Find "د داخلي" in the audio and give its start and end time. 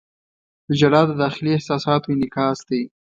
1.07-1.49